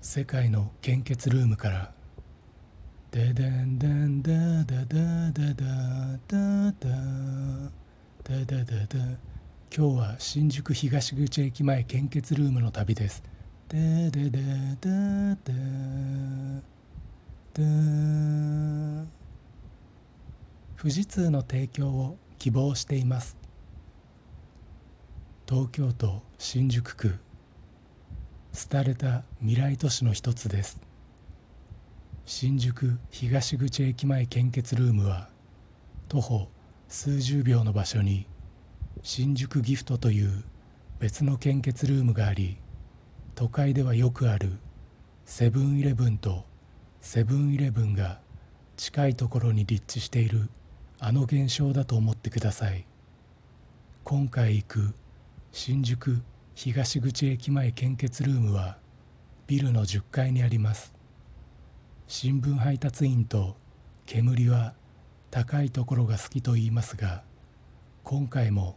[0.00, 1.92] 世界の献血ルームから
[3.10, 4.30] 「ででんでんだ
[4.64, 4.94] だだ
[5.32, 6.92] だだだだ
[8.22, 8.98] だだだだ」
[9.76, 13.24] 今日は新宿東口駅前献血ルームの旅です。
[13.68, 14.40] ででで
[14.80, 16.62] だだ
[17.54, 17.62] だ
[20.76, 23.36] 富士通の提供を希望しています。
[25.48, 27.18] 東京都新宿区
[28.58, 30.80] 廃れた未来都市の一つです。
[32.26, 35.28] 新宿東口駅前献血ルームは
[36.08, 36.48] 徒歩
[36.88, 38.26] 数十秒の場所に
[39.02, 40.42] 新宿ギフトという
[40.98, 42.56] 別の献血ルームがあり
[43.36, 44.58] 都会ではよくある
[45.24, 46.44] セブンイレブンと
[47.00, 48.18] セブンイレブンが
[48.76, 50.50] 近いところに立地している
[50.98, 52.84] あの現象だと思ってください。
[54.02, 54.94] 今回行く
[55.52, 56.20] 新宿
[56.60, 58.78] 東口駅前献血ルームは
[59.46, 60.92] ビルの10階にあります。
[62.08, 63.56] 新聞配達員と
[64.06, 64.74] 煙は
[65.30, 67.22] 高いところが好きと言いますが
[68.02, 68.76] 今回も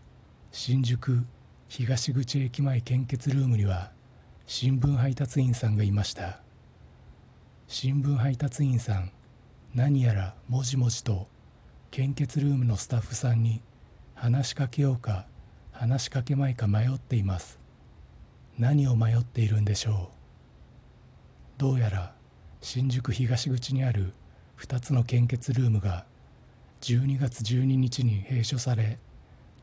[0.52, 1.26] 新宿
[1.70, 3.92] 東口駅前献血ルームには
[4.46, 6.40] 新聞配達員さんがいました。
[7.66, 9.12] 新聞配達員さん
[9.74, 11.28] 何やらもじもじと
[11.90, 13.64] 献血ルームのスタッフさんに
[14.14, 15.26] 話しかけようか
[15.72, 17.61] 話しかけまいか迷っています。
[18.58, 20.12] 何を迷っているんでしょ
[21.58, 21.60] う？
[21.60, 22.14] どうやら
[22.62, 24.14] 新宿東口にある
[24.60, 26.06] 2つの献血ルームが
[26.82, 29.00] 12月12日に閉所され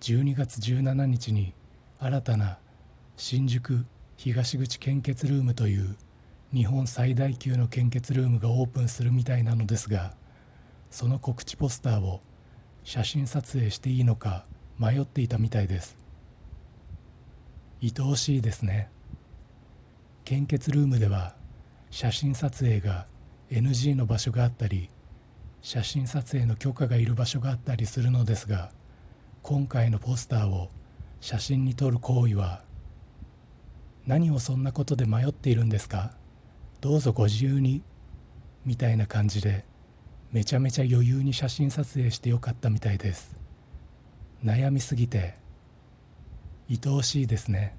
[0.01, 1.55] 12月17日に
[2.01, 2.59] 新たな
[3.17, 3.85] 新宿
[4.17, 5.97] 東口献血ルームという
[6.53, 10.15] 日本最大級の献血ルームがオープンするみたいなのですが
[10.91, 12.21] その告知ポスターを
[12.85, 14.47] 写真撮影していいのか
[14.79, 15.97] 迷っていたみたいです。
[17.81, 18.91] 愛おしいですね。
[20.25, 21.35] 献血ルームでは
[21.91, 23.07] 写真撮影が
[23.51, 24.91] NG の場所があったり
[25.63, 28.71] 写真撮影の許可がいる場所があったりするのですが
[29.43, 30.69] 今回のポスターを
[31.21, 32.63] 写真に撮る行為は
[34.07, 36.13] 何をそんなことで迷っているんですか？
[36.81, 37.83] どうぞご自由に
[38.67, 39.65] みたいな感じで
[40.33, 43.35] めちゃめちゃ余裕に写真撮影してよかったみたいです。
[44.45, 45.37] 悩みすぎて
[46.71, 47.75] 愛おしいですね。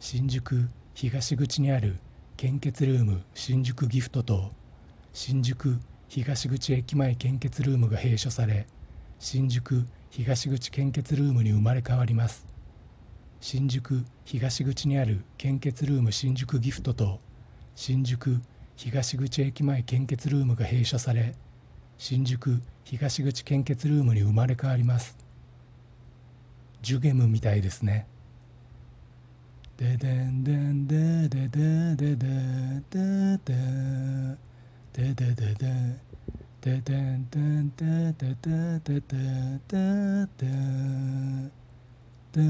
[0.00, 2.00] 新宿東口にある
[2.36, 4.50] 献血ルーム新宿ギフトと
[5.12, 5.78] 新宿
[6.08, 8.66] 東口駅前献血ルームが閉所され
[9.20, 12.44] 新宿東口献血ルームに生まれ変わります。
[13.40, 17.20] 新宿東口にある献血ルーム新宿ギフトと
[17.76, 18.40] 新宿
[18.74, 21.36] 東口駅前献血ルームが閉所され
[21.98, 25.23] 新宿東口献血ルームに生まれ変わります。
[26.84, 28.06] ジュゲムみたいですね。
[29.78, 32.26] ででんでんでででででで
[32.92, 33.38] で
[34.92, 35.64] でででで
[36.60, 39.24] ででんでんででででで
[39.66, 40.46] でで
[42.32, 42.40] で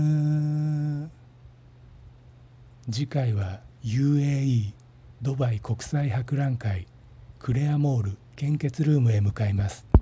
[2.90, 4.72] 次回は UAE
[5.22, 6.88] ドバイ国際博覧会
[7.38, 9.93] クレアモール献血ルームへ向かいます